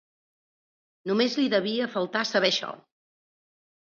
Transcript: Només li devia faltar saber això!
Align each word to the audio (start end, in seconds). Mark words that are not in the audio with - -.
Només 1.09 1.35
li 1.41 1.45
devia 1.55 1.89
faltar 1.97 2.23
saber 2.29 2.51
això! 2.53 2.71